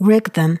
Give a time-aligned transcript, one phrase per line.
[0.00, 0.60] Rigdon.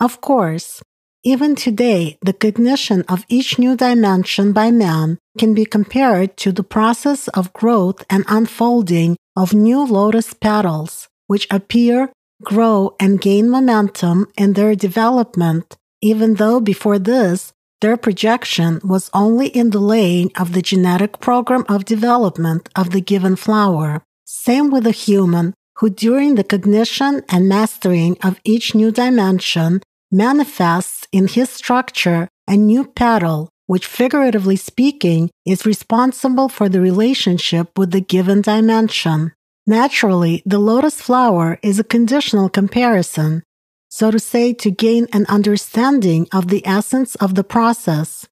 [0.00, 0.82] Of course,
[1.22, 6.62] even today, the cognition of each new dimension by man can be compared to the
[6.62, 12.10] process of growth and unfolding of new lotus petals, which appear,
[12.42, 19.48] grow, and gain momentum in their development, even though before this, their projection was only
[19.48, 24.02] in the laying of the genetic program of development of the given flower.
[24.24, 29.80] Same with a human who, during the cognition and mastering of each new dimension,
[30.12, 37.78] manifests in his structure a new petal, which, figuratively speaking, is responsible for the relationship
[37.78, 39.32] with the given dimension.
[39.66, 43.42] Naturally, the lotus flower is a conditional comparison,
[43.88, 48.26] so to say, to gain an understanding of the essence of the process.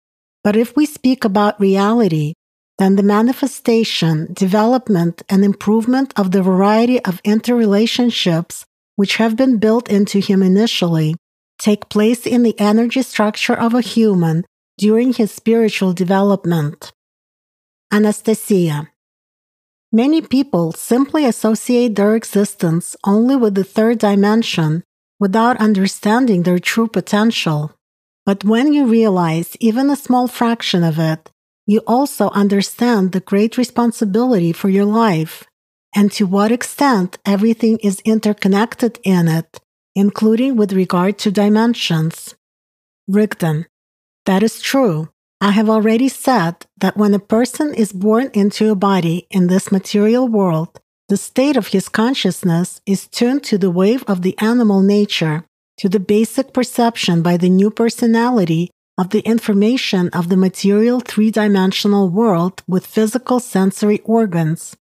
[0.44, 2.34] But if we speak about reality,
[2.78, 9.90] then the manifestation, development, and improvement of the variety of interrelationships which have been built
[9.90, 11.16] into him initially
[11.58, 14.46] take place in the energy structure of a human
[14.77, 16.91] during his spiritual development.
[17.91, 18.90] Anastasia.
[19.92, 24.84] Many people simply associate their existence only with the third dimension
[25.20, 27.71] without understanding their true potential.
[28.26, 31.32] But when you realize even a small fraction of it,
[31.66, 35.44] you also understand the great responsibility for your life
[35.96, 39.60] and to what extent everything is interconnected in it
[39.96, 42.36] including with regard to dimensions.
[43.08, 43.66] Rigdon.
[44.26, 45.10] That is true.
[45.40, 49.71] I have already said that when a person is born into a body in this
[49.71, 54.82] material world, the state of his consciousness is tuned to the wave of the animal
[54.82, 55.46] nature,
[55.77, 61.32] to the basic perception by the new personality of the information of the material three
[61.32, 64.75] dimensional world with physical sensory organs.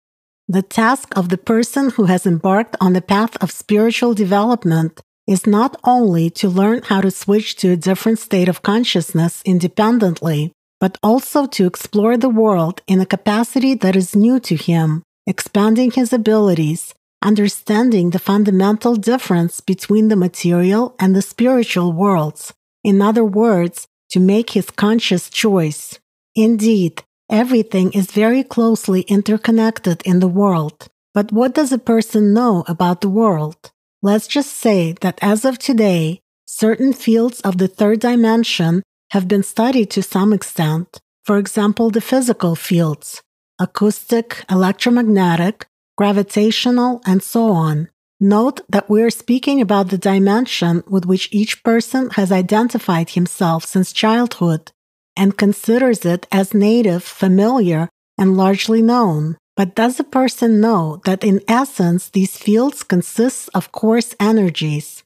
[0.47, 5.47] The task of the person who has embarked on the path of spiritual development is
[5.47, 10.99] not only to learn how to switch to a different state of consciousness independently, but
[11.03, 16.13] also to explore the world in a capacity that is new to him, expanding his
[16.13, 22.53] abilities, understanding the fundamental difference between the material and the spiritual worlds.
[22.85, 25.99] In other words, to make his conscious choice.
[26.35, 26.95] Indeed,
[27.31, 30.89] Everything is very closely interconnected in the world.
[31.15, 33.73] But what does a person know about the world?
[34.03, 38.83] Let's just say that as of today, certain fields of the third dimension
[39.13, 41.01] have been studied to some extent.
[41.25, 43.23] For example, the physical fields
[43.59, 47.89] acoustic, electromagnetic, gravitational, and so on.
[48.25, 53.67] Note that we are speaking about the dimension with which each person has identified himself
[53.67, 54.73] since childhood
[55.15, 59.37] and considers it as native, familiar, and largely known.
[59.57, 65.03] But does a person know that in essence these fields consist of coarse energies?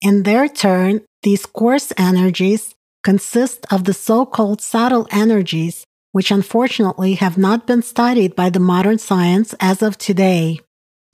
[0.00, 7.16] In their turn, these coarse energies consist of the so called subtle energies, which unfortunately
[7.16, 10.60] have not been studied by the modern science as of today.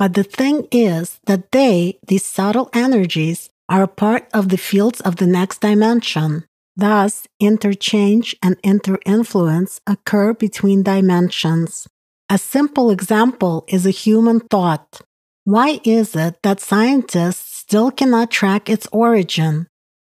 [0.01, 5.03] But the thing is that they, these subtle energies, are a part of the fields
[5.03, 6.45] of the next dimension.
[6.75, 11.87] Thus, interchange and interinfluence occur between dimensions.
[12.31, 15.03] A simple example is a human thought.
[15.45, 19.67] Why is it that scientists still cannot track its origin?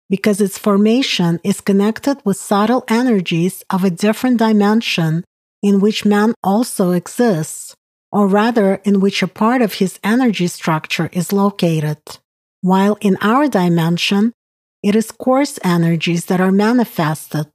[0.09, 5.25] Because its formation is connected with subtle energies of a different dimension
[5.61, 7.75] in which man also exists,
[8.11, 11.99] or rather, in which a part of his energy structure is located.
[12.61, 14.33] While in our dimension,
[14.83, 17.47] it is coarse energies that are manifested.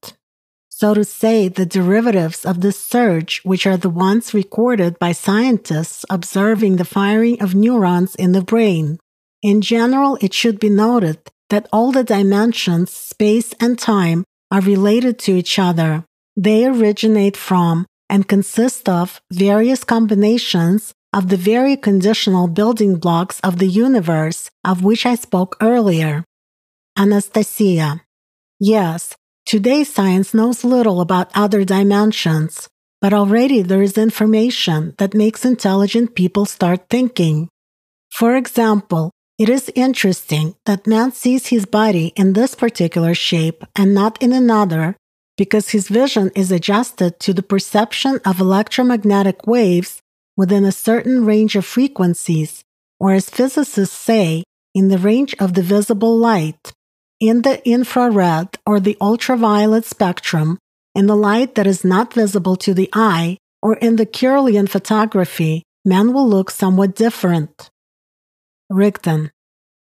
[0.68, 6.04] So to say, the derivatives of this surge, which are the ones recorded by scientists
[6.10, 8.98] observing the firing of neurons in the brain.
[9.42, 11.18] In general, it should be noted
[11.50, 16.04] that all the dimensions, space, and time are related to each other.
[16.36, 23.58] They originate from and consist of various combinations of the very conditional building blocks of
[23.58, 26.24] the universe of which I spoke earlier.
[26.96, 28.02] Anastasia.
[28.60, 29.14] Yes,
[29.44, 32.68] today science knows little about other dimensions,
[33.00, 37.48] but already there is information that makes intelligent people start thinking.
[38.10, 43.92] For example, it is interesting that man sees his body in this particular shape and
[43.92, 44.96] not in another
[45.36, 50.00] because his vision is adjusted to the perception of electromagnetic waves
[50.36, 52.62] within a certain range of frequencies,
[52.98, 54.44] or as physicists say,
[54.74, 56.72] in the range of the visible light
[57.20, 60.58] in the infrared or the ultraviolet spectrum,
[60.94, 65.62] in the light that is not visible to the eye, or in the Kirlian photography,
[65.84, 67.70] man will look somewhat different.
[68.68, 69.30] Rigdon.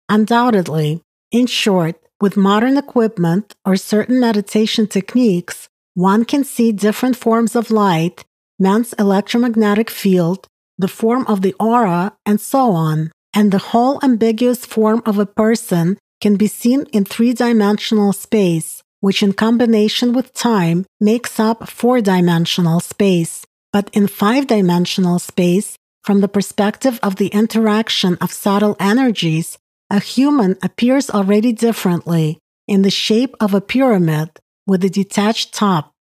[0.08, 1.02] Undoubtedly,
[1.32, 7.70] in short, with modern equipment or certain meditation techniques, one can see different forms of
[7.70, 8.24] light,
[8.58, 10.46] man's electromagnetic field,
[10.78, 13.10] the form of the aura, and so on.
[13.34, 18.82] And the whole ambiguous form of a person can be seen in three dimensional space,
[19.00, 23.44] which in combination with time makes up four dimensional space.
[23.72, 29.58] But in five dimensional space, from the perspective of the interaction of subtle energies,
[29.90, 34.30] a human appears already differently in the shape of a pyramid
[34.66, 35.94] with a detached top.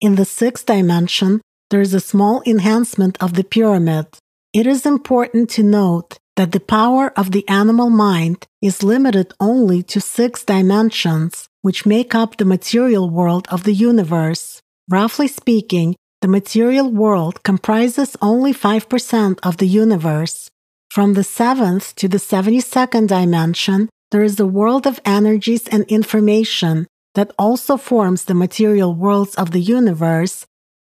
[0.00, 4.06] In the sixth dimension, there is a small enhancement of the pyramid.
[4.52, 9.82] It is important to note that the power of the animal mind is limited only
[9.82, 14.62] to six dimensions, which make up the material world of the universe.
[14.88, 20.50] Roughly speaking, the material world comprises only 5% of the universe.
[20.98, 26.88] From the seventh to the 72nd dimension, there is a world of energies and information
[27.14, 30.44] that also forms the material worlds of the universe,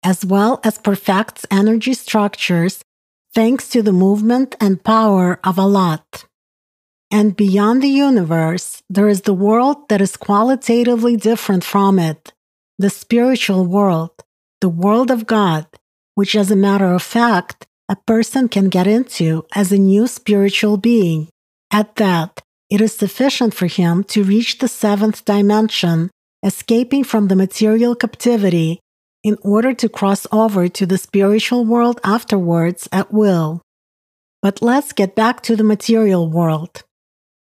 [0.02, 2.82] as well as perfects energy structures
[3.34, 6.24] thanks to the movement and power of Allat.
[7.10, 12.32] And beyond the universe, there is the world that is qualitatively different from it,
[12.78, 14.12] the spiritual world,
[14.62, 15.66] the world of God,
[16.14, 20.76] which, as a matter of fact, a person can get into as a new spiritual
[20.76, 21.28] being.
[21.72, 22.40] At that,
[22.70, 26.08] it is sufficient for him to reach the seventh dimension,
[26.44, 28.78] escaping from the material captivity
[29.24, 33.60] in order to cross over to the spiritual world afterwards at will.
[34.40, 36.84] But let's get back to the material world.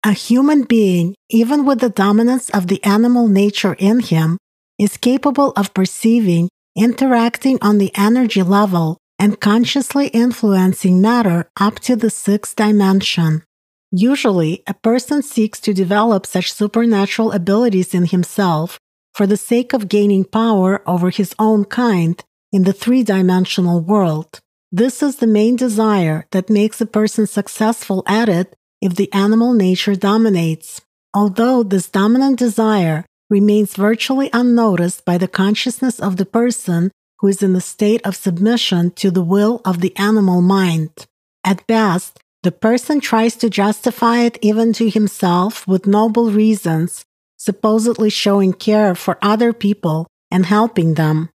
[0.05, 4.39] A human being, even with the dominance of the animal nature in him,
[4.79, 11.95] is capable of perceiving, interacting on the energy level, and consciously influencing matter up to
[11.95, 13.45] the sixth dimension.
[13.93, 18.81] Usually, a person seeks to develop such supernatural abilities in himself
[19.13, 24.41] for the sake of gaining power over his own kind in the three dimensional world.
[24.73, 29.53] This is the main desire that makes a person successful at it if the animal
[29.53, 30.81] nature dominates.
[31.13, 36.91] Although this dominant desire remains virtually unnoticed by the consciousness of the person
[37.21, 41.07] who is in the state of submission to the will of the animal mind.
[41.45, 47.05] At best, the person tries to justify it even to himself with noble reasons
[47.41, 51.31] supposedly showing care for other people and helping them.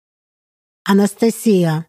[0.89, 1.87] Anastasia.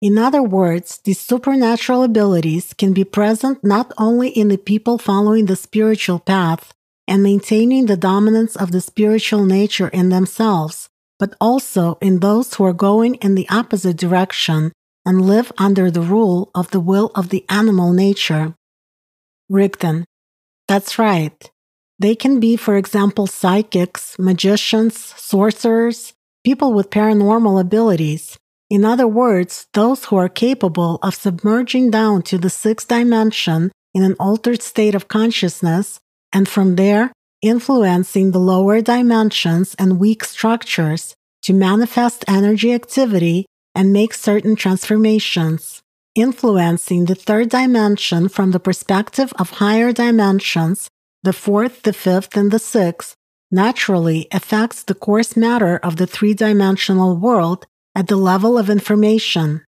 [0.00, 5.46] In other words, these supernatural abilities can be present not only in the people following
[5.46, 6.72] the spiritual path
[7.08, 10.88] and maintaining the dominance of the spiritual nature in themselves,
[11.20, 14.72] but also in those who are going in the opposite direction
[15.06, 18.54] and live under the rule of the will of the animal nature.
[19.48, 20.04] Rigdon.
[20.66, 21.50] That's right.
[21.98, 26.14] They can be, for example, psychics, magicians, sorcerers,
[26.44, 28.38] people with paranormal abilities.
[28.70, 34.02] In other words, those who are capable of submerging down to the sixth dimension in
[34.04, 36.00] an altered state of consciousness,
[36.32, 43.92] and from there, influencing the lower dimensions and weak structures to manifest energy activity and
[43.92, 45.80] make certain transformations.
[46.14, 50.88] Influencing the third dimension from the perspective of higher dimensions
[51.22, 53.14] the fourth, the fifth, and the sixth
[53.50, 59.62] naturally affects the coarse matter of the three dimensional world at the level of information.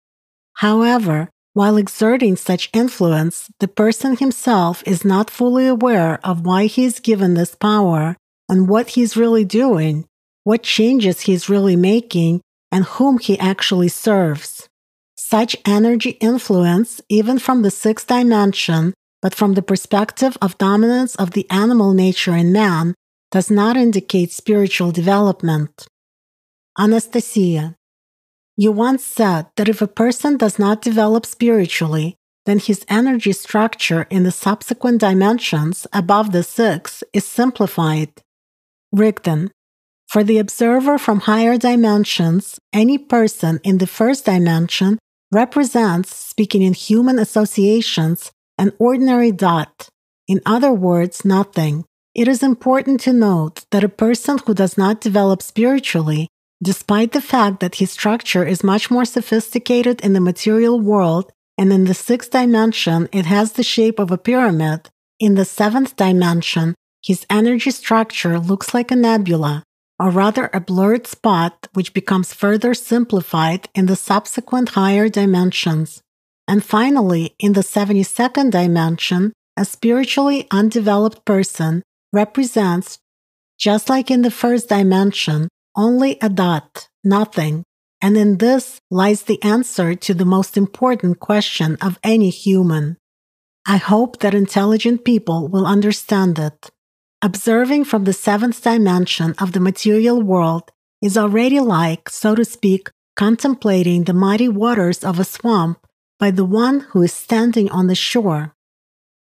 [0.54, 6.84] However, while exerting such influence, the person himself is not fully aware of why he
[6.84, 8.16] is given this power
[8.48, 10.06] and what he is really doing,
[10.44, 12.40] what changes he is really making,
[12.70, 14.68] and whom he actually serves.
[15.14, 21.32] Such energy influence, even from the sixth dimension, but from the perspective of dominance of
[21.32, 22.94] the animal nature in man,
[23.30, 25.86] does not indicate spiritual development.
[26.78, 27.76] Anastasia,
[28.56, 34.06] you once said that if a person does not develop spiritually, then his energy structure
[34.10, 38.10] in the subsequent dimensions above the six is simplified.
[38.90, 39.50] Rigdon,
[40.08, 44.98] for the observer from higher dimensions, any person in the first dimension
[45.30, 49.88] represents, speaking in human associations, an ordinary dot.
[50.28, 51.84] In other words, nothing.
[52.14, 56.28] It is important to note that a person who does not develop spiritually,
[56.62, 61.72] despite the fact that his structure is much more sophisticated in the material world and
[61.72, 64.88] in the sixth dimension it has the shape of a pyramid,
[65.18, 69.64] in the seventh dimension his energy structure looks like a nebula,
[69.98, 76.00] or rather a blurred spot which becomes further simplified in the subsequent higher dimensions.
[76.46, 82.98] And finally, in the 72nd dimension, a spiritually undeveloped person represents,
[83.58, 87.64] just like in the first dimension, only a dot, nothing.
[88.00, 92.96] And in this lies the answer to the most important question of any human.
[93.66, 96.70] I hope that intelligent people will understand it.
[97.22, 102.90] Observing from the seventh dimension of the material world is already like, so to speak,
[103.14, 105.86] contemplating the mighty waters of a swamp
[106.18, 108.54] by the one who is standing on the shore.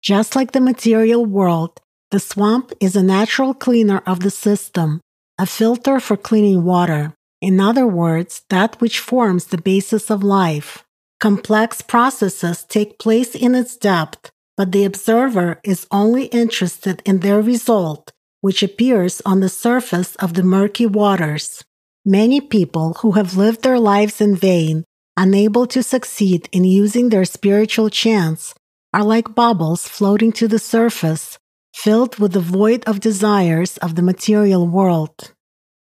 [0.03, 1.81] Just like the material world,
[2.11, 5.03] the swamp is a natural cleaner of the system,
[5.41, 7.15] a filter for cleaning water.
[7.41, 10.85] In other words, that which forms the basis of life.
[11.19, 17.41] Complex processes take place in its depth, but the observer is only interested in their
[17.41, 21.65] result, which appears on the surface of the murky waters.
[22.05, 24.85] Many people who have lived their lives in vain,
[25.17, 28.55] unable to succeed in using their spiritual chance,
[28.93, 31.39] are like bubbles floating to the surface,
[31.75, 35.33] filled with the void of desires of the material world.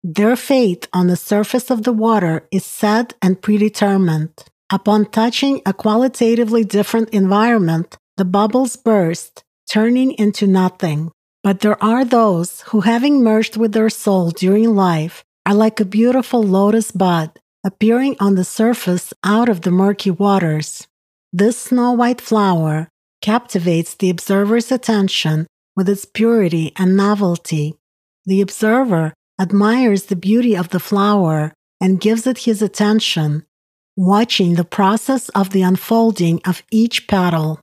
[0.03, 4.46] Their fate on the surface of the water is set and predetermined.
[4.70, 11.12] Upon touching a qualitatively different environment, the bubbles burst, turning into nothing.
[11.44, 15.86] But there are those who, having merged with their soul during life, are like a
[15.86, 20.88] beautiful lotus bud appearing on the surface out of the murky waters.
[21.34, 22.88] This snow white flower
[23.22, 27.75] captivates the observer's attention with its purity and novelty.
[28.25, 33.46] The observer admires the beauty of the flower and gives it his attention,
[33.96, 37.62] watching the process of the unfolding of each petal.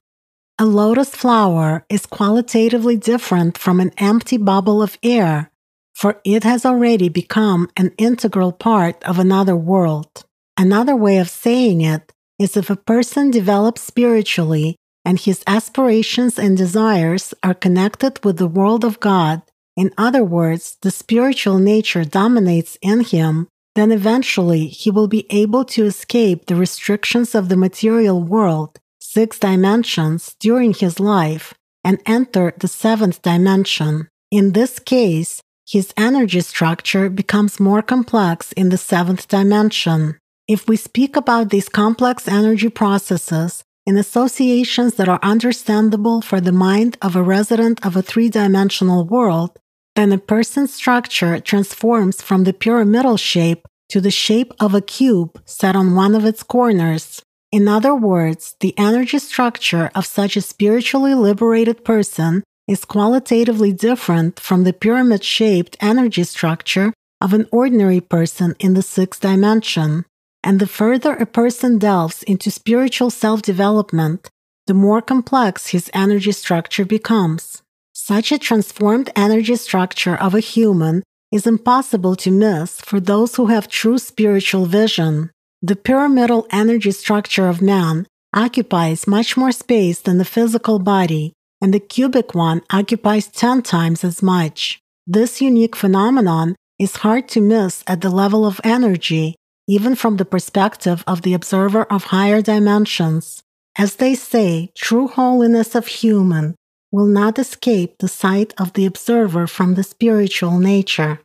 [0.57, 5.51] A lotus flower is qualitatively different from an empty bubble of air,
[5.93, 10.23] for it has already become an integral part of another world.
[10.57, 16.57] Another way of saying it is if a person develops spiritually and his aspirations and
[16.57, 19.43] desires are connected with the world of God,
[19.77, 25.65] in other words, the spiritual nature dominates in him, then eventually he will be able
[25.65, 32.53] to escape the restrictions of the material world, six dimensions, during his life and enter
[32.57, 34.07] the seventh dimension.
[34.31, 40.17] In this case, his energy structure becomes more complex in the seventh dimension.
[40.47, 46.51] If we speak about these complex energy processes in associations that are understandable for the
[46.51, 49.59] mind of a resident of a three dimensional world,
[49.95, 55.41] then a person's structure transforms from the pyramidal shape to the shape of a cube
[55.45, 57.21] set on one of its corners.
[57.51, 64.39] In other words, the energy structure of such a spiritually liberated person is qualitatively different
[64.39, 70.03] from the pyramid shaped energy structure of an ordinary person in the sixth dimension.
[70.45, 74.29] And the further a person delves into spiritual self development,
[74.67, 77.63] the more complex his energy structure becomes.
[77.93, 83.47] Such a transformed energy structure of a human is impossible to miss for those who
[83.47, 85.31] have true spiritual vision.
[85.63, 91.73] The pyramidal energy structure of man occupies much more space than the physical body, and
[91.73, 94.79] the cubic one occupies 10 times as much.
[95.07, 99.35] This unique phenomenon is hard to miss at the level of energy
[99.67, 103.41] even from the perspective of the observer of higher dimensions.
[103.77, 106.55] As they say, true holiness of human
[106.91, 111.19] will not escape the sight of the observer from the spiritual nature.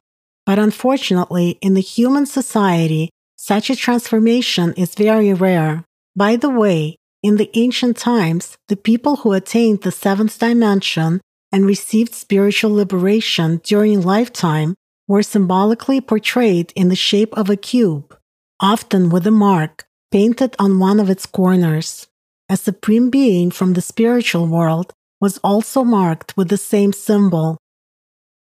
[0.46, 5.84] But unfortunately, in the human society, such a transformation is very rare.
[6.16, 11.20] By the way, in the ancient times, the people who attained the seventh dimension
[11.52, 14.74] and received spiritual liberation during lifetime
[15.06, 18.16] were symbolically portrayed in the shape of a cube
[18.60, 22.06] often with a mark painted on one of its corners.
[22.48, 27.58] A supreme being from the spiritual world was also marked with the same symbol.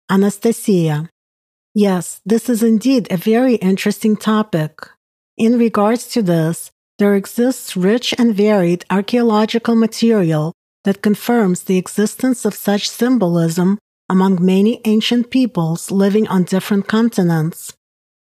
[0.10, 1.10] Anastasia.
[1.74, 4.80] Yes, this is indeed a very interesting topic.
[5.38, 12.46] In regards to this, there exists rich and varied archaeological material that confirms the existence
[12.46, 13.80] of such symbolism
[14.10, 17.74] among many ancient peoples living on different continents.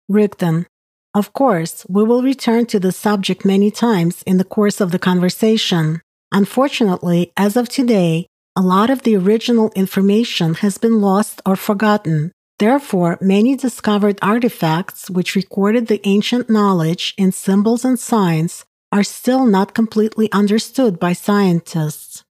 [0.07, 0.67] Rigdon.
[1.15, 4.99] Of course, we will return to the subject many times in the course of the
[4.99, 6.01] conversation.
[6.33, 12.33] Unfortunately, as of today, a lot of the original information has been lost or forgotten.
[12.59, 19.45] Therefore, many discovered artifacts which recorded the ancient knowledge in symbols and signs are still
[19.45, 22.23] not completely understood by scientists.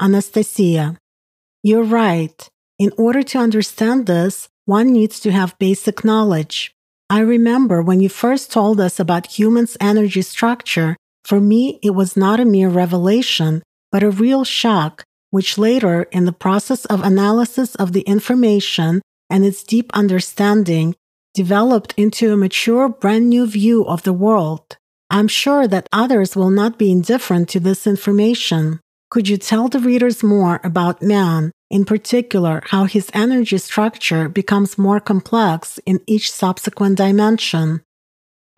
[0.00, 0.96] Anastasia,
[1.64, 2.48] you're right.
[2.78, 6.75] In order to understand this, one needs to have basic knowledge.
[7.08, 12.16] I remember when you first told us about humans' energy structure, for me, it was
[12.16, 17.76] not a mere revelation, but a real shock, which later, in the process of analysis
[17.76, 20.96] of the information and its deep understanding,
[21.32, 24.76] developed into a mature, brand new view of the world.
[25.08, 28.80] I'm sure that others will not be indifferent to this information.
[29.10, 34.78] Could you tell the readers more about man, in particular, how his energy structure becomes
[34.78, 37.82] more complex in each subsequent dimension?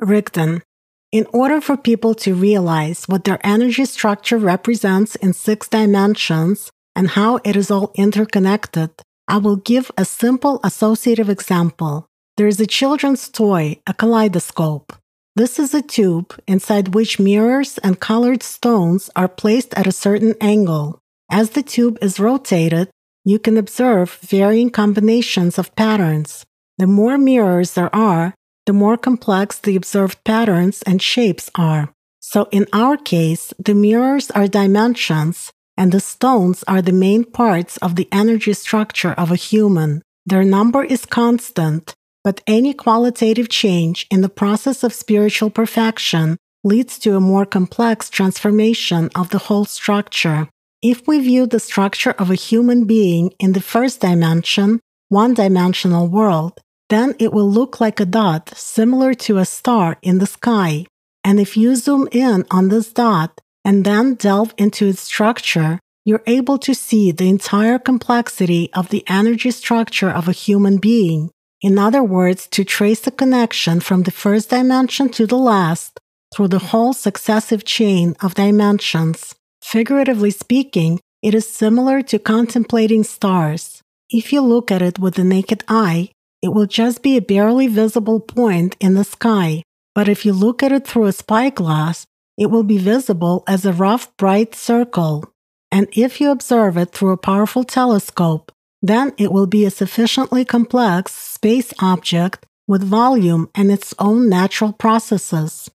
[0.00, 0.62] Rigdon.
[1.10, 7.08] In order for people to realize what their energy structure represents in six dimensions and
[7.10, 8.90] how it is all interconnected,
[9.26, 12.06] I will give a simple associative example.
[12.36, 14.92] There is a children's toy, a kaleidoscope.
[15.34, 20.34] This is a tube inside which mirrors and colored stones are placed at a certain
[20.40, 20.98] angle.
[21.30, 22.90] As the tube is rotated,
[23.28, 26.46] you can observe varying combinations of patterns.
[26.78, 28.32] The more mirrors there are,
[28.64, 31.92] the more complex the observed patterns and shapes are.
[32.20, 37.76] So in our case, the mirrors are dimensions and the stones are the main parts
[37.78, 40.00] of the energy structure of a human.
[40.24, 41.94] Their number is constant,
[42.24, 48.08] but any qualitative change in the process of spiritual perfection leads to a more complex
[48.08, 50.48] transformation of the whole structure.
[50.82, 56.06] If we view the structure of a human being in the first dimension, one dimensional
[56.06, 60.86] world, then it will look like a dot similar to a star in the sky.
[61.24, 66.22] And if you zoom in on this dot and then delve into its structure, you're
[66.28, 71.32] able to see the entire complexity of the energy structure of a human being.
[71.60, 75.98] In other words, to trace the connection from the first dimension to the last
[76.32, 79.34] through the whole successive chain of dimensions.
[79.62, 83.82] Figuratively speaking, it is similar to contemplating stars.
[84.10, 86.10] If you look at it with the naked eye,
[86.40, 89.62] it will just be a barely visible point in the sky.
[89.94, 93.72] But if you look at it through a spyglass, it will be visible as a
[93.72, 95.24] rough, bright circle.
[95.72, 100.44] And if you observe it through a powerful telescope, then it will be a sufficiently
[100.44, 105.68] complex space object with volume and its own natural processes.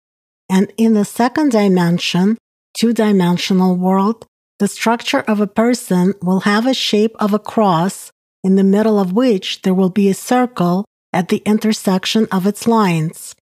[0.48, 2.38] And in the second dimension,
[2.74, 4.26] two dimensional world,
[4.58, 8.12] the structure of a person will have a shape of a cross
[8.44, 12.66] in the middle of which there will be a circle at the intersection of its
[12.66, 13.35] lines.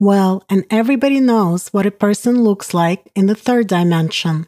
[0.00, 4.46] Well, and everybody knows what a person looks like in the third dimension.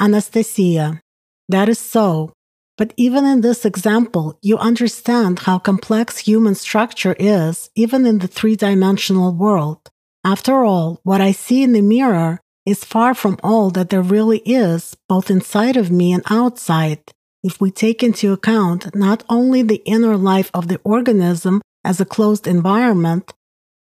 [0.00, 1.00] Anastasia.
[1.48, 2.32] That is so.
[2.78, 8.28] But even in this example, you understand how complex human structure is, even in the
[8.28, 9.90] three dimensional world.
[10.24, 14.40] After all, what I see in the mirror is far from all that there really
[14.40, 17.12] is, both inside of me and outside
[17.46, 22.04] if we take into account not only the inner life of the organism as a
[22.04, 23.32] closed environment,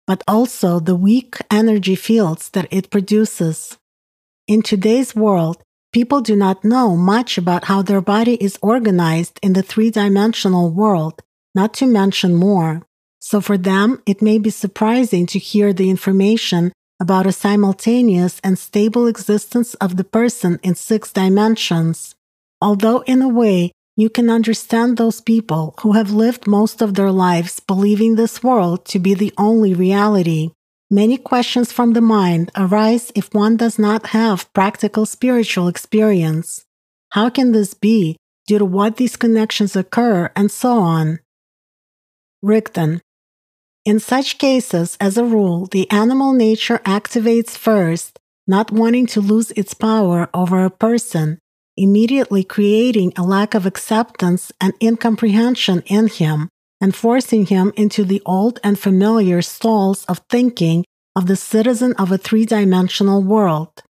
[0.06, 3.78] but also the weak energy fields that it produces.
[4.46, 5.62] In today's world,
[5.94, 10.70] people do not know much about how their body is organized in the three dimensional
[10.70, 11.22] world,
[11.54, 12.82] not to mention more.
[13.20, 18.58] So for them, it may be surprising to hear the information about a simultaneous and
[18.58, 22.14] stable existence of the person in six dimensions.
[22.60, 27.12] Although, in a way, you can understand those people who have lived most of their
[27.12, 30.50] lives believing this world to be the only reality.
[30.90, 36.64] Many questions from the mind arise if one does not have practical spiritual experience.
[37.10, 38.16] How can this be?
[38.46, 41.20] Due to what these connections occur, and so on.
[42.42, 43.00] Rigdon.
[43.84, 49.50] In such cases, as a rule, the animal nature activates first, not wanting to lose
[49.50, 51.38] its power over a person,
[51.76, 56.48] immediately creating a lack of acceptance and incomprehension in him
[56.80, 62.10] and forcing him into the old and familiar stalls of thinking of the citizen of
[62.10, 63.82] a three dimensional world.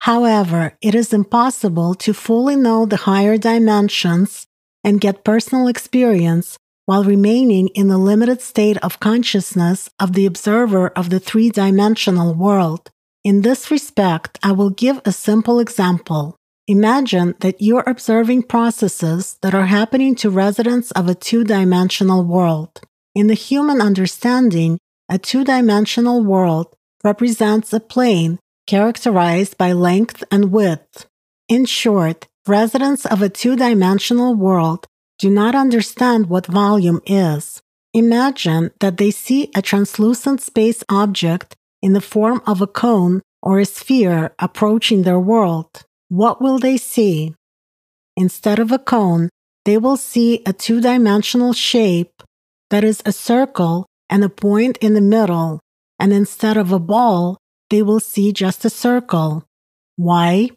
[0.00, 4.46] However, it is impossible to fully know the higher dimensions
[4.82, 10.88] and get personal experience while remaining in the limited state of consciousness of the observer
[10.90, 12.90] of the three dimensional world.
[13.24, 16.36] In this respect, I will give a simple example.
[16.68, 22.80] Imagine that you're observing processes that are happening to residents of a two dimensional world.
[23.14, 30.52] In the human understanding, a two dimensional world represents a plane characterized by length and
[30.52, 31.06] width.
[31.48, 34.86] In short, residents of a two dimensional world
[35.18, 37.60] do not understand what volume is.
[37.94, 43.58] Imagine that they see a translucent space object in the form of a cone or
[43.58, 47.34] a sphere approaching their world what will they see?
[48.16, 49.28] Instead of a cone,
[49.64, 52.22] they will see a two dimensional shape
[52.70, 55.60] that is a circle and a point in the middle,
[55.98, 57.38] and instead of a ball,
[57.70, 59.44] they will see just a circle.
[59.96, 60.50] Why?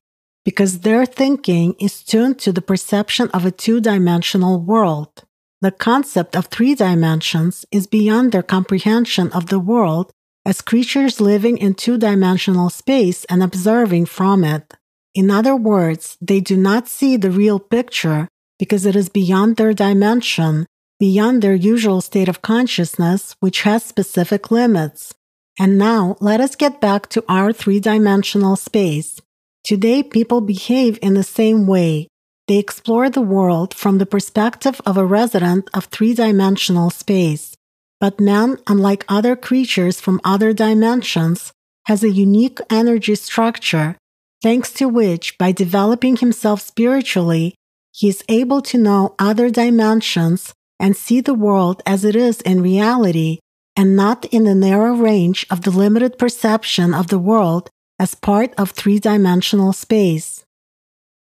[0.50, 5.24] Because their thinking is tuned to the perception of a two dimensional world.
[5.62, 10.12] The concept of three dimensions is beyond their comprehension of the world
[10.48, 14.74] as creatures living in two dimensional space and observing from it.
[15.14, 19.76] In other words, they do not see the real picture because it is beyond their
[19.76, 20.66] dimension,
[21.00, 25.14] beyond their usual state of consciousness, which has specific limits.
[25.60, 29.22] And now let us get back to our three dimensional space.
[29.64, 32.08] Today, people behave in the same way.
[32.48, 37.56] They explore the world from the perspective of a resident of three dimensional space.
[38.00, 41.52] But man, unlike other creatures from other dimensions,
[41.86, 43.98] has a unique energy structure,
[44.42, 47.56] thanks to which, by developing himself spiritually,
[47.92, 52.62] he is able to know other dimensions and see the world as it is in
[52.62, 53.40] reality
[53.76, 57.70] and not in the narrow range of the limited perception of the world
[58.00, 60.46] as part of three dimensional space.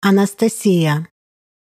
[0.04, 1.08] Anastasia.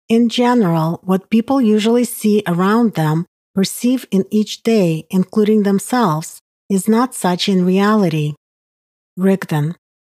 [0.09, 6.39] In general, what people usually see around them, perceive in each day, including themselves,
[6.71, 8.35] is not such in reality.
[9.17, 9.75] Rigdon.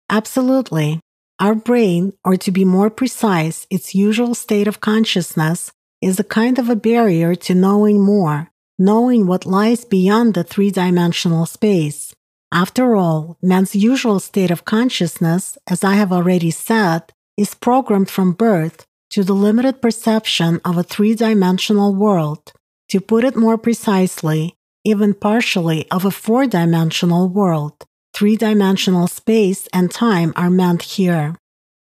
[0.10, 1.00] Absolutely.
[1.40, 6.60] Our brain, or to be more precise, its usual state of consciousness, is a kind
[6.60, 12.13] of a barrier to knowing more, knowing what lies beyond the three dimensional space.
[12.54, 18.34] After all, man's usual state of consciousness, as I have already said, is programmed from
[18.34, 22.54] birth to the limited perception of a three dimensional world.
[22.90, 24.54] To put it more precisely,
[24.86, 27.74] even partially of a four dimensional world.
[28.14, 31.36] Three dimensional space and time are meant here.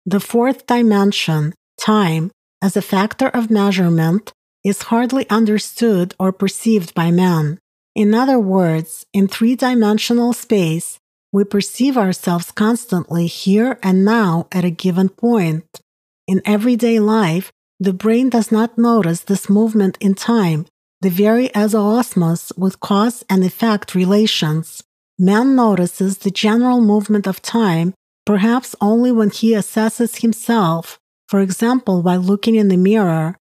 [0.04, 7.10] The fourth dimension, time, as a factor of measurement, is hardly understood or perceived by
[7.10, 7.58] man.
[7.94, 10.98] In other words, in three dimensional space,
[11.32, 15.80] we perceive ourselves constantly here and now at a given point.
[16.26, 20.66] In everyday life, the brain does not notice this movement in time,
[21.00, 24.82] the very ezoosmos with cause and effect relations.
[25.18, 27.94] Man notices the general movement of time
[28.30, 33.36] perhaps only when he assesses himself, for example, while looking in the mirror,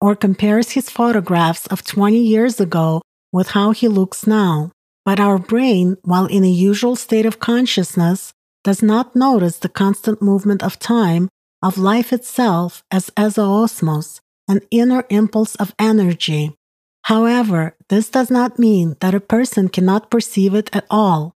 [0.00, 3.00] or compares his photographs of 20 years ago
[3.34, 4.70] with how he looks now.
[5.04, 10.22] But our brain, while in a usual state of consciousness, does not notice the constant
[10.22, 11.28] movement of time,
[11.60, 16.54] of life itself as ezoosmos, an inner impulse of energy.
[17.02, 21.34] However, this does not mean that a person cannot perceive it at all.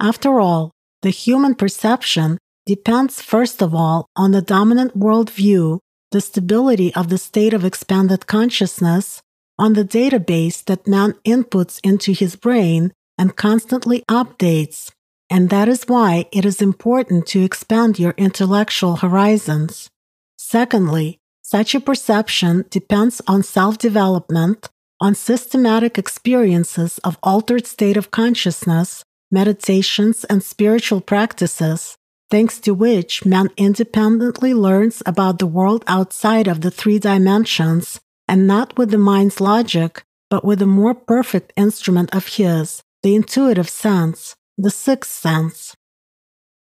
[0.00, 5.78] After all, the human perception depends first of all on the dominant worldview,
[6.10, 9.22] the stability of the state of expanded consciousness,
[9.58, 14.90] on the database that man inputs into his brain and constantly updates.
[15.30, 19.88] And that is why it is important to expand your intellectual horizons.
[20.36, 24.68] Secondly, such a perception depends on self development,
[25.00, 31.96] on systematic experiences of altered state of consciousness, meditations, and spiritual practices,
[32.30, 38.46] thanks to which man independently learns about the world outside of the three dimensions and
[38.46, 43.68] not with the mind's logic, but with a more perfect instrument of his, the intuitive
[43.68, 45.74] sense, the sixth sense.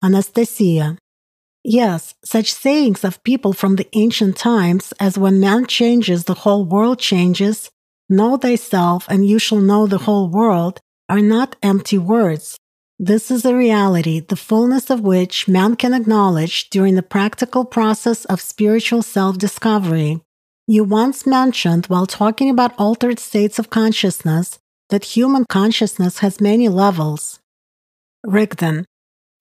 [0.03, 0.99] Anastasia.
[1.63, 6.65] Yes, such sayings of people from the ancient times as when man changes, the whole
[6.65, 7.71] world changes,
[8.09, 12.59] know thyself and you shall know the whole world, are not empty words.
[12.99, 18.25] This is a reality, the fullness of which man can acknowledge during the practical process
[18.27, 20.21] of spiritual self discovery.
[20.67, 26.71] You once mentioned, while talking about altered states of consciousness, that human consciousness has many
[26.71, 27.39] levels.
[28.25, 28.87] Rigdon,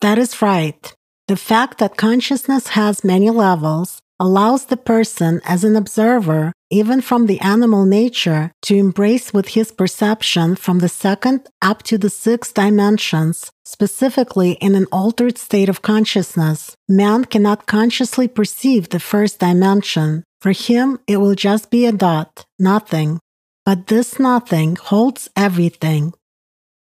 [0.02, 0.94] that is right.
[1.30, 7.28] The fact that consciousness has many levels allows the person as an observer, even from
[7.28, 12.54] the animal nature, to embrace with his perception from the second up to the sixth
[12.54, 16.76] dimensions, specifically in an altered state of consciousness.
[16.90, 20.24] Man cannot consciously perceive the first dimension.
[20.44, 23.22] For him, it will just be a dot, nothing.
[23.66, 26.12] But this nothing holds everything.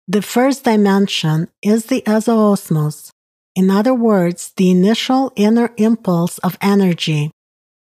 [0.06, 3.10] The first dimension is the ezoosmos,
[3.56, 7.30] in other words, the initial inner impulse of energy.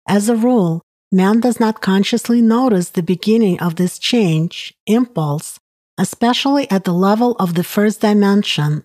[0.08, 5.58] As a rule, man does not consciously notice the beginning of this change, impulse,
[5.98, 8.84] especially at the level of the first dimension.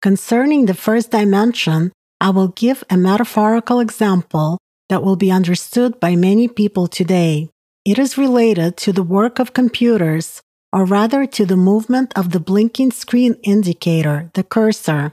[0.00, 4.56] Concerning the first dimension, I will give a metaphorical example
[4.88, 7.48] that will be understood by many people today.
[7.84, 10.40] It is related to the work of computers,
[10.72, 15.12] or rather to the movement of the blinking screen indicator, the cursor.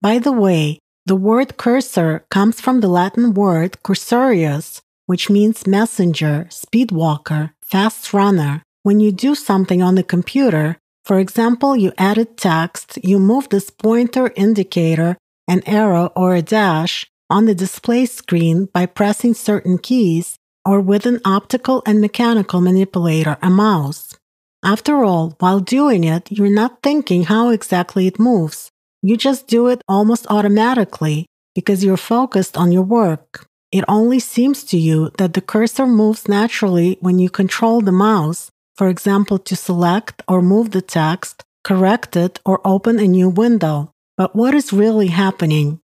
[0.00, 6.46] By the way, The word cursor comes from the Latin word cursorius, which means messenger,
[6.48, 8.62] speed walker, fast runner.
[8.84, 13.68] When you do something on the computer, for example, you edit text, you move this
[13.68, 15.16] pointer indicator,
[15.48, 21.06] an arrow, or a dash on the display screen by pressing certain keys or with
[21.06, 24.16] an optical and mechanical manipulator, a mouse.
[24.64, 28.70] After all, while doing it, you're not thinking how exactly it moves.
[29.02, 33.46] You just do it almost automatically because you're focused on your work.
[33.72, 38.50] It only seems to you that the cursor moves naturally when you control the mouse,
[38.76, 43.90] for example, to select or move the text, correct it, or open a new window.
[44.16, 45.80] But what is really happening?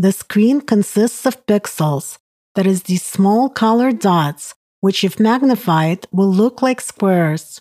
[0.00, 2.16] The screen consists of pixels,
[2.54, 7.60] that is, these small colored dots, which, if magnified, will look like squares,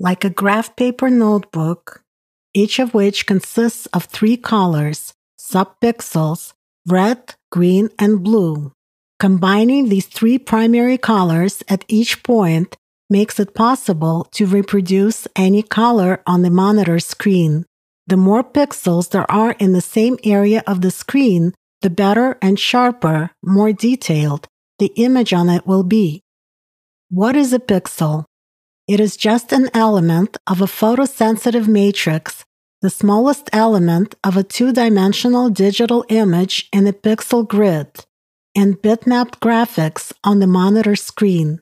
[0.00, 2.02] like a graph paper notebook,
[2.52, 6.54] each of which consists of three colors, subpixels,
[6.88, 8.72] red, green, and blue.
[9.20, 12.76] Combining these three primary colors at each point
[13.08, 17.64] makes it possible to reproduce any color on the monitor screen.
[18.08, 21.54] The more pixels there are in the same area of the screen,
[21.86, 24.48] the better and sharper, more detailed
[24.80, 26.20] the image on it will be.
[27.10, 28.24] What is a pixel?
[28.88, 32.44] It is just an element of a photosensitive matrix,
[32.82, 38.04] the smallest element of a two dimensional digital image in a pixel grid,
[38.56, 41.60] and bitmapped graphics on the monitor screen.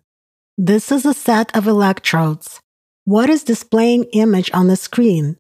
[0.56, 2.60] This is a set of electrodes.
[3.04, 5.37] What is displaying image on the screen?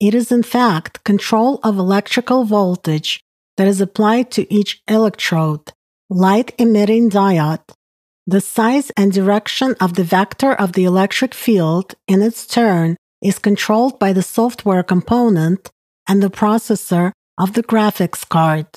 [0.00, 3.22] It is in fact control of electrical voltage
[3.58, 5.72] that is applied to each electrode,
[6.08, 7.68] light emitting diode.
[8.24, 13.40] The size and direction of the vector of the electric field, in its turn, is
[13.40, 15.70] controlled by the software component
[16.06, 18.68] and the processor of the graphics card.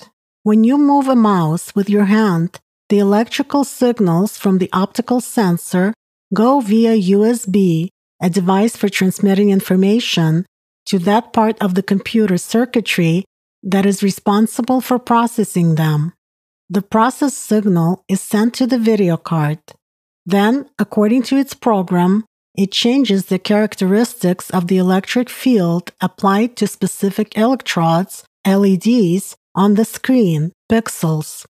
[0.41, 5.94] When you move a mouse with your hand, the electrical signals from the optical sensor
[6.34, 7.89] go via USB,
[8.20, 10.46] a device for transmitting information,
[10.88, 13.26] to that part of the computer circuitry
[13.63, 16.13] that is responsible for processing them.
[16.69, 19.60] The process signal is sent to the video card.
[20.26, 26.67] Then, according to its program, it changes the characteristics of the electric field applied to
[26.67, 31.45] specific electrodes, LEDs, on the screen, pixels.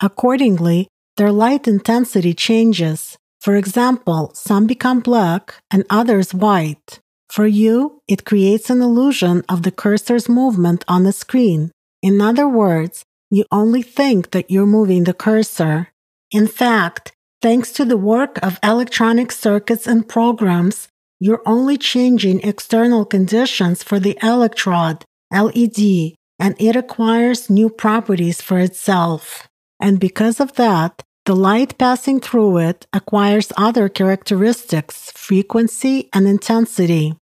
[0.00, 3.16] Accordingly, their light intensity changes.
[3.40, 7.00] For example, some become black and others white.
[7.30, 11.70] For you, it creates an illusion of the cursor's movement on the screen.
[12.02, 15.88] In other words, you only think that you're moving the cursor.
[16.30, 17.12] In fact,
[17.42, 20.88] thanks to the work of electronic circuits and programs,
[21.20, 28.58] you're only changing external conditions for the electrode, LED, and it acquires new properties for
[28.58, 29.48] itself.
[29.80, 37.18] And because of that, the light passing through it acquires other characteristics, frequency, and intensity.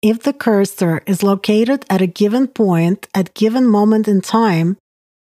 [0.00, 4.76] If the cursor is located at a given point at given moment in time,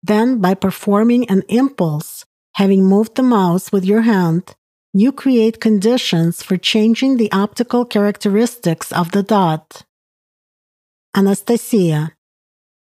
[0.04, 4.56] then by performing an impulse, having moved the mouse with your hand,
[4.92, 9.84] you create conditions for changing the optical characteristics of the dot.
[11.16, 12.12] Anastasia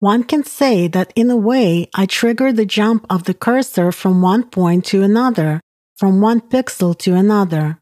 [0.01, 4.23] one can say that in a way, I trigger the jump of the cursor from
[4.23, 5.61] one point to another,
[5.95, 7.79] from one pixel to another.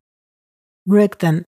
[0.85, 1.45] Rigdon.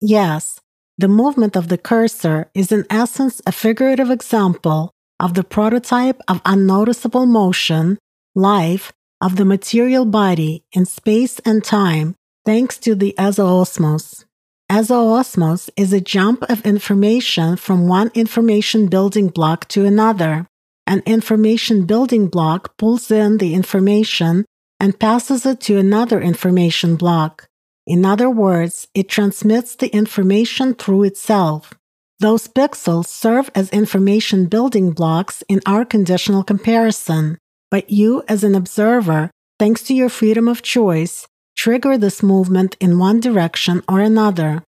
[0.00, 0.60] Yes,
[0.96, 6.40] the movement of the cursor is in essence a figurative example of the prototype of
[6.44, 7.98] unnoticeable motion,
[8.36, 12.14] life, of the material body in space and time
[12.46, 14.24] thanks to the ezoosmos.
[14.70, 20.46] Ezoosmos is a jump of information from one information building block to another.
[20.86, 24.46] An information building block pulls in the information
[24.80, 27.46] and passes it to another information block.
[27.86, 31.74] In other words, it transmits the information through itself.
[32.20, 37.36] Those pixels serve as information building blocks in our conditional comparison,
[37.70, 42.98] but you, as an observer, thanks to your freedom of choice, trigger this movement in
[42.98, 44.62] one direction or another.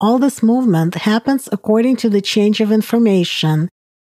[0.00, 3.68] All this movement happens according to the change of information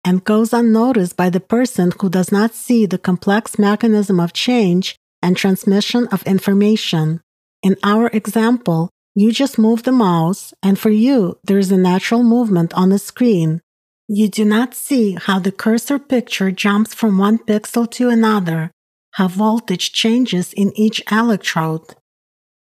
[0.05, 4.96] and goes unnoticed by the person who does not see the complex mechanism of change
[5.22, 7.20] and transmission of information.
[7.62, 12.22] In our example, you just move the mouse, and for you, there is a natural
[12.22, 13.61] movement on the screen.
[14.09, 18.70] You do not see how the cursor picture jumps from one pixel to another,
[19.12, 21.94] how voltage changes in each electrode.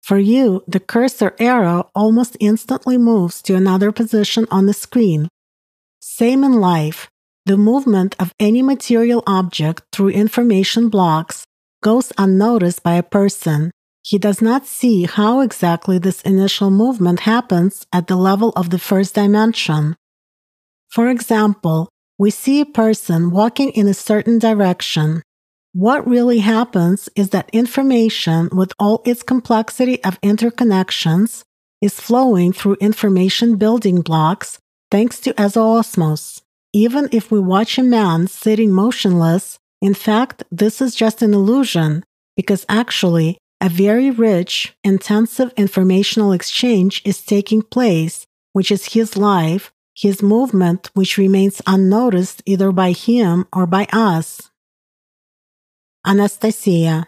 [0.02, 5.28] For you, the cursor arrow almost instantly moves to another position on the screen.
[6.00, 7.08] Same in life.
[7.44, 11.44] the movement of any material object through information blocks
[11.82, 13.70] goes unnoticed by a person.
[14.04, 18.78] He does not see how exactly this initial movement happens at the level of the
[18.78, 19.96] first dimension.
[20.88, 21.88] For example,
[22.18, 25.22] we see a person walking in a certain direction.
[25.74, 31.44] What really happens is that information, with all its complexity of interconnections,
[31.80, 34.58] is flowing through information building blocks
[34.90, 36.42] thanks to ezoosmos.
[36.74, 42.04] Even if we watch a man sitting motionless, in fact, this is just an illusion
[42.36, 49.72] because actually a very rich, intensive informational exchange is taking place, which is his life,
[49.96, 54.50] his movement, which remains unnoticed either by him or by us.
[56.06, 57.06] Anastasia.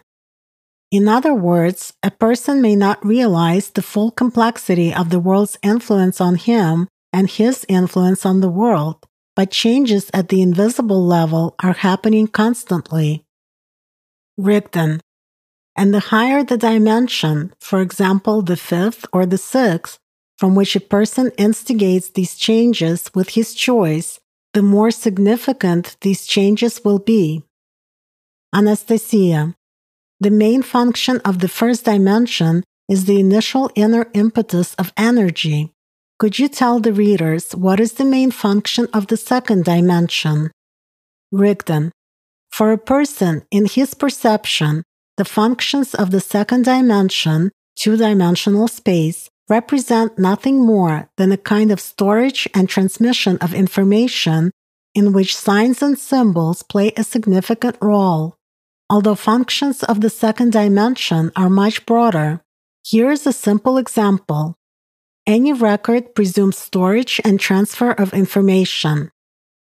[0.91, 6.21] In other words, a person may not realize the full complexity of the world's influence
[6.21, 9.05] on him and his influence on the world
[9.35, 13.23] but changes at the invisible level are happening constantly.
[14.37, 15.01] Rigden.
[15.75, 19.99] And the higher the dimension, for example, the fifth or the sixth,
[20.37, 24.19] from which a person instigates these changes with his choice,
[24.53, 27.43] the more significant these changes will be.
[28.55, 29.53] Anastasia.
[30.21, 35.75] The main function of the first dimension is the initial inner impetus of energy,
[36.17, 40.49] could you tell the readers what is the main function of the second dimension?
[41.31, 41.91] Rigden.
[42.51, 44.83] For a person, in his perception,
[45.17, 51.69] the functions of the second dimension, two dimensional space, represent nothing more than a kind
[51.69, 54.51] of storage and transmission of information
[54.93, 58.37] in which signs and symbols play a significant role.
[58.89, 62.41] Although functions of the second dimension are much broader,
[62.83, 64.55] here is a simple example.
[65.25, 69.09] Any record presumes storage and transfer of information.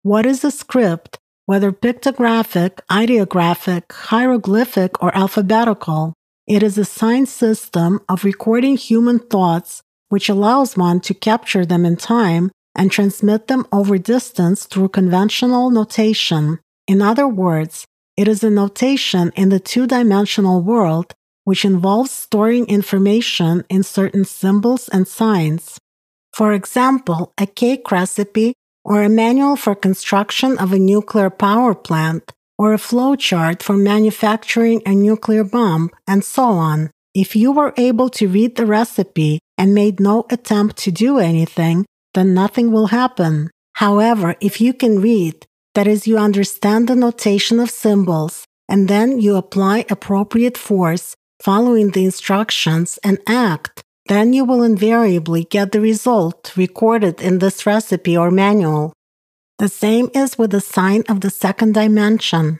[0.04, 6.14] What is a script, whether pictographic, ideographic, hieroglyphic, or alphabetical?
[6.48, 11.86] It is a sign system of recording human thoughts which allows one to capture them
[11.86, 16.60] in time and transmit them over distance through conventional notation.
[16.88, 17.86] In other words,
[18.20, 21.14] it is a notation in the two dimensional world
[21.46, 25.80] which involves storing information in certain symbols and signs.
[26.34, 32.34] For example, a cake recipe or a manual for construction of a nuclear power plant
[32.58, 36.92] or a flowchart for manufacturing a nuclear bomb and so on.
[37.16, 41.86] If you were able to read the recipe and made no attempt to do anything,
[42.14, 43.50] then nothing will happen.
[43.76, 45.46] However, if you can read,
[45.80, 51.92] that is, you understand the notation of symbols, and then you apply appropriate force following
[51.92, 58.18] the instructions and act, then you will invariably get the result recorded in this recipe
[58.18, 58.92] or manual.
[59.60, 62.60] The same is with the sign of the second dimension.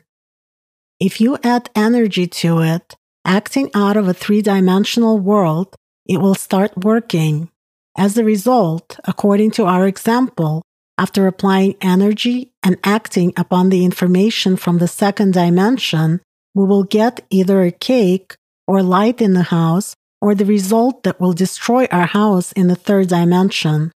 [1.02, 5.76] If you add energy to it, acting out of a three dimensional world,
[6.08, 7.50] it will start working.
[7.98, 10.62] As a result, according to our example,
[11.00, 16.20] after applying energy and acting upon the information from the second dimension,
[16.54, 18.36] we will get either a cake
[18.68, 22.76] or light in the house or the result that will destroy our house in the
[22.76, 23.94] third dimension.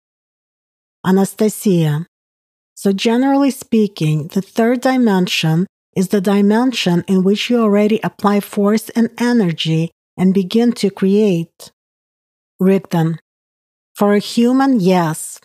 [1.05, 2.07] Anastasia.
[2.73, 8.87] So, generally speaking, the third dimension is the dimension in which you already apply force
[8.91, 11.71] and energy and begin to create.
[12.61, 13.19] Rigden.
[13.93, 15.41] For a human, yes.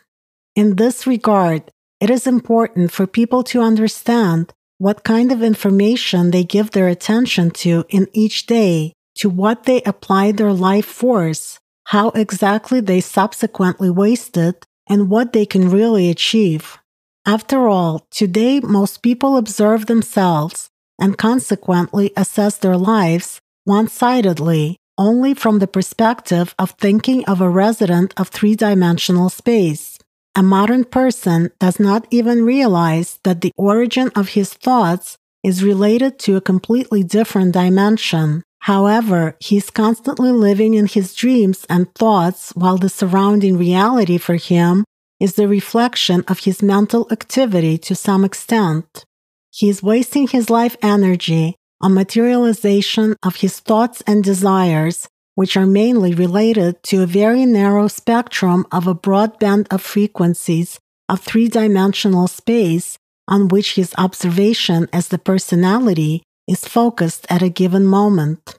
[0.58, 6.42] In this regard, it is important for people to understand what kind of information they
[6.42, 11.60] give their attention to in each day to what they apply their life force,
[11.94, 16.76] how exactly they subsequently waste it, and what they can really achieve.
[17.24, 25.34] After all, today most people observe themselves and consequently assess their lives one sidedly, only
[25.34, 29.97] from the perspective of thinking of a resident of three dimensional space.
[30.38, 36.20] A modern person does not even realize that the origin of his thoughts is related
[36.20, 38.44] to a completely different dimension.
[38.60, 44.84] However, he's constantly living in his dreams and thoughts while the surrounding reality for him
[45.18, 49.04] is the reflection of his mental activity to some extent.
[49.50, 55.08] He is wasting his life energy on materialization of his thoughts and desires,
[55.38, 60.80] which are mainly related to a very narrow spectrum of a broad band of frequencies
[61.08, 67.48] of three dimensional space on which his observation as the personality is focused at a
[67.48, 68.58] given moment.